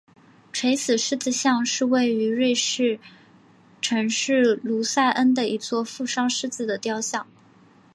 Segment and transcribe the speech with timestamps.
[0.51, 2.99] 垂死狮子像是位于瑞士
[3.83, 7.27] 城市卢塞恩的一座负伤狮子的雕像。